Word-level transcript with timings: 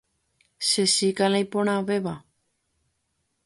Che 0.67 0.83
chíka 0.93 1.25
la 1.31 1.39
iporãvéva. 1.45 2.15